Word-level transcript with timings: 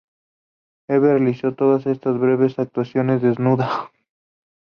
Eve 0.89 1.11
realizó 1.15 1.53
todas 1.53 1.85
estas 1.85 2.17
breves 2.17 2.57
actuaciones 2.57 3.21
desnuda. 3.21 3.91